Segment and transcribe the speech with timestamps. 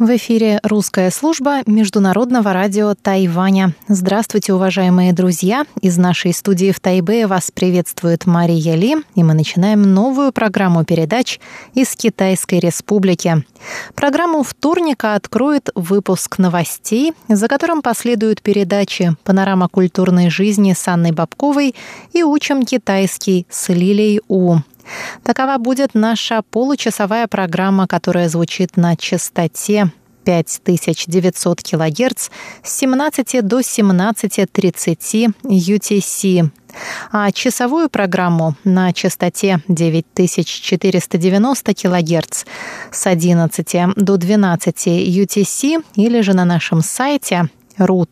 [0.00, 3.74] В эфире русская служба Международного радио Тайваня.
[3.86, 5.66] Здравствуйте, уважаемые друзья!
[5.82, 11.38] Из нашей студии в Тайбе вас приветствует Мария Ли, и мы начинаем новую программу передач
[11.74, 13.44] из Китайской Республики.
[13.94, 21.74] Программу вторника откроет выпуск новостей, за которым последуют передачи «Панорама культурной жизни» с Анной Бабковой
[22.14, 24.60] и «Учим китайский» с Лилией У.
[25.22, 29.90] Такова будет наша получасовая программа, которая звучит на частоте
[30.24, 32.28] 5900 кГц
[32.62, 36.50] с 17 до 17.30 UTC.
[37.10, 42.44] А часовую программу на частоте 9490 кГц
[42.92, 47.48] с 11 до 12 UTC или же на нашем сайте
[47.80, 48.10] ru.rti.org.tw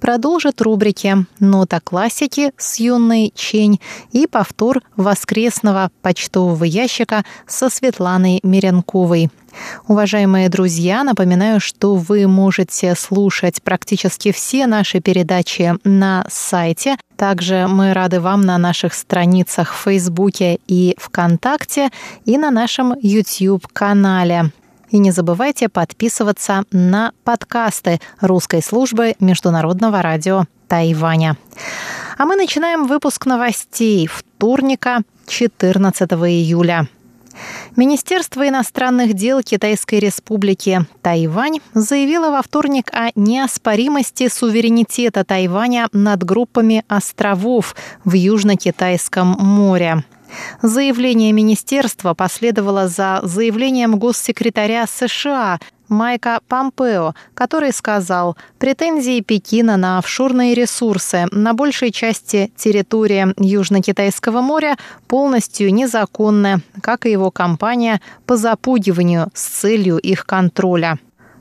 [0.00, 3.80] продолжит рубрики «Нота классики» с юной Чень
[4.12, 9.30] и повтор воскресного почтового ящика со Светланой Меренковой.
[9.88, 16.96] Уважаемые друзья, напоминаю, что вы можете слушать практически все наши передачи на сайте.
[17.16, 21.90] Также мы рады вам на наших страницах в Фейсбуке и ВКонтакте
[22.24, 24.50] и на нашем YouTube-канале.
[24.90, 31.36] И не забывайте подписываться на подкасты русской службы Международного радио Тайваня.
[32.18, 36.88] А мы начинаем выпуск новостей вторника, 14 июля.
[37.76, 46.84] Министерство иностранных дел Китайской Республики Тайвань заявило во вторник о неоспоримости суверенитета Тайваня над группами
[46.88, 50.04] островов в Южно-Китайском море.
[50.62, 60.54] Заявление министерства последовало за заявлением госсекретаря США Майка Помпео, который сказал, претензии Пекина на офшорные
[60.54, 69.30] ресурсы на большей части территории Южно-Китайского моря полностью незаконны, как и его кампания по запугиванию
[69.34, 70.98] с целью их контроля.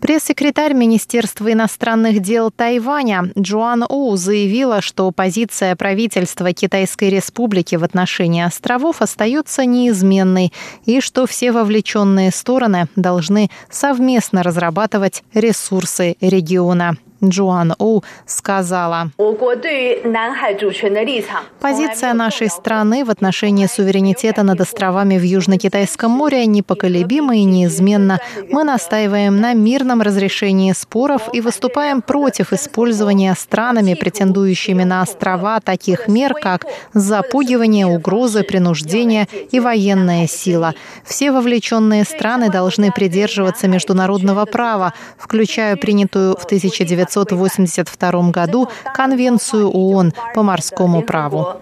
[0.00, 8.44] Пресс-секретарь Министерства иностранных дел Тайваня Джоан Оу заявила, что позиция правительства Китайской Республики в отношении
[8.44, 10.52] островов остается неизменной
[10.84, 16.96] и что все вовлеченные стороны должны совместно разрабатывать ресурсы региона.
[17.22, 19.10] Джоан Оу сказала,
[21.60, 28.20] «Позиция нашей страны в отношении суверенитета над островами в Южно-Китайском море непоколебима и неизменна.
[28.50, 36.08] Мы настаиваем на мирном разрешении споров и выступаем против использования странами, претендующими на острова, таких
[36.08, 40.74] мер, как запугивание, угрозы, принуждение и военная сила.
[41.04, 50.12] Все вовлеченные страны должны придерживаться международного права, включая принятую в 1900 1982 году Конвенцию ООН
[50.34, 51.56] по морскому праву.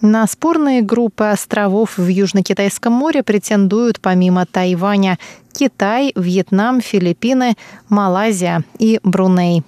[0.00, 5.16] На спорные группы островов в Южно-Китайском море претендуют помимо Тайваня
[5.52, 7.54] Китай, Вьетнам, Филиппины,
[7.88, 9.62] Малайзия и Бруней.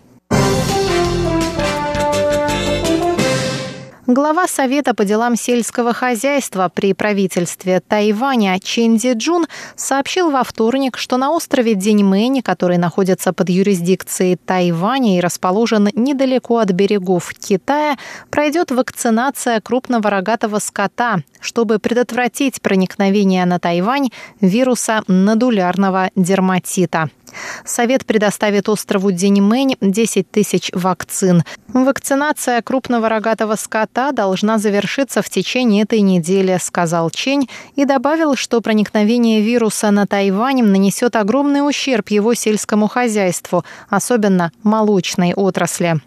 [4.07, 11.17] Глава Совета по делам сельского хозяйства при правительстве Тайваня Ченди Джун сообщил во вторник, что
[11.17, 17.97] на острове Деньмэнь, который находится под юрисдикцией Тайваня и расположен недалеко от берегов Китая,
[18.29, 27.09] пройдет вакцинация крупного рогатого скота, чтобы предотвратить проникновение на Тайвань вируса надулярного дерматита.
[27.65, 31.43] Совет предоставит острову Деньмэнь 10 тысяч вакцин.
[31.69, 38.61] Вакцинация крупного рогатого скота должна завершиться в течение этой недели, сказал Чень и добавил, что
[38.61, 46.01] проникновение вируса на Тайвань нанесет огромный ущерб его сельскому хозяйству, особенно молочной отрасли.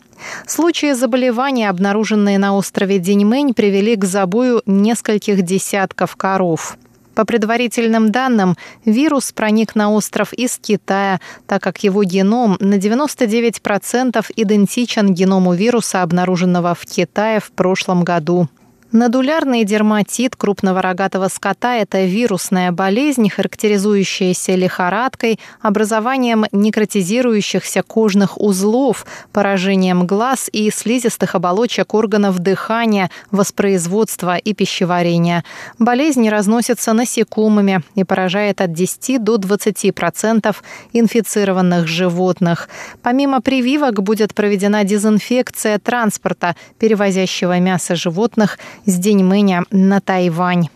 [0.46, 6.78] Случаи заболевания, обнаруженные на острове Деньмэнь, привели к забою нескольких десятков коров.
[7.18, 8.56] По предварительным данным,
[8.86, 16.04] вирус проник на остров из Китая, так как его геном на 99% идентичен геному вируса,
[16.04, 18.50] обнаруженного в Китае в прошлом году.
[18.94, 30.08] Надулярный дерматит крупного рогатого скота– это вирусная болезнь, характеризующаяся лихорадкой, образованием некротизирующихся кожных узлов, поражением
[30.08, 35.44] глаз и слизистых оболочек органов дыхания, воспроизводства и пищеварения.
[35.80, 40.56] Болезнь разносится насекомыми и поражает от 10 до 20%
[40.94, 42.70] инфицированных животных.
[43.02, 48.58] Помимо прививок будет проведена дезинфекция транспорта, перевозящего мясо животных–
[48.88, 50.70] с Деньмэня на Тайвань.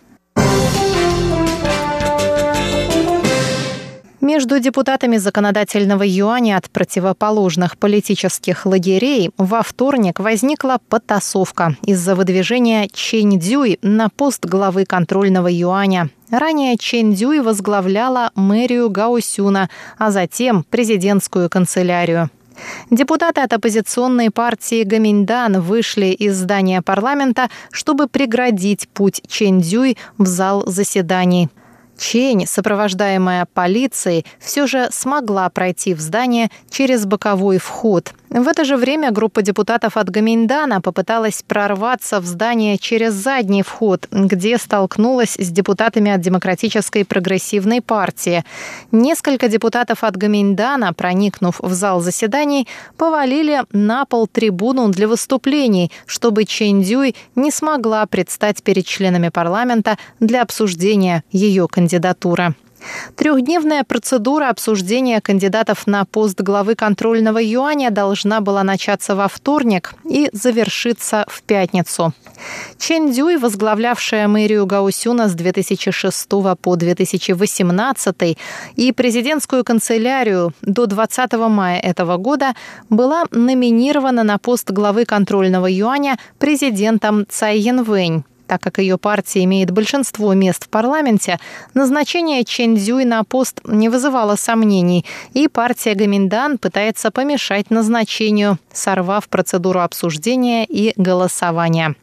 [4.20, 13.40] Между депутатами законодательного юаня от противоположных политических лагерей во вторник возникла потасовка из-за выдвижения Чэнь
[13.40, 16.10] Дюй на пост главы контрольного юаня.
[16.30, 22.30] Ранее Чэнь Дюй возглавляла мэрию Гаусюна, а затем президентскую канцелярию.
[22.90, 30.26] Депутаты от оппозиционной партии Гаминьдан вышли из здания парламента, чтобы преградить путь Чэнь Дюй в
[30.26, 31.50] зал заседаний.
[31.98, 38.14] Чень, сопровождаемая полицией, все же смогла пройти в здание через боковой вход.
[38.32, 44.08] В это же время группа депутатов от Гаминдана попыталась прорваться в здание через задний вход,
[44.10, 48.46] где столкнулась с депутатами от Демократической прогрессивной партии.
[48.94, 56.46] Несколько депутатов от Гаминдана, проникнув в зал заседаний, повалили на пол трибуну для выступлений, чтобы
[56.46, 62.56] Чэнь Дюй не смогла предстать перед членами парламента для обсуждения ее кандидатуры.
[63.16, 70.30] Трехдневная процедура обсуждения кандидатов на пост главы контрольного юаня должна была начаться во вторник и
[70.34, 72.14] завершиться в пятницу.
[72.78, 76.30] Чен Дюй, возглавлявшая мэрию Гаусюна с 2006
[76.62, 78.38] по 2018
[78.76, 82.54] и президентскую канцелярию до 20 мая этого года,
[82.90, 89.72] была номинирована на пост главы контрольного юаня президентом Цай Янвэнь так как ее партия имеет
[89.72, 91.40] большинство мест в парламенте,
[91.74, 99.30] назначение Чен Цзюй на пост не вызывало сомнений, и партия Гаминдан пытается помешать назначению, сорвав
[99.30, 101.96] процедуру обсуждения и голосования.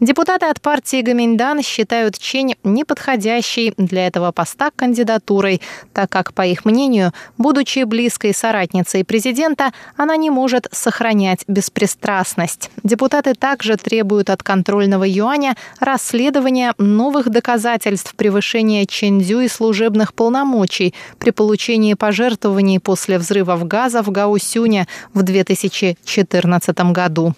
[0.00, 5.62] Депутаты от партии Гаминдан считают Чень неподходящей для этого поста кандидатурой,
[5.92, 12.72] так как, по их мнению, будучи близкой соратницей президента, она не может сохранять беспристрастность.
[12.82, 15.54] Депутаты также требуют от контрольного юаня
[15.92, 24.10] расследования новых доказательств превышения Чендзю и служебных полномочий при получении пожертвований после взрывов газа в
[24.10, 27.34] Гаусюне в 2014 году.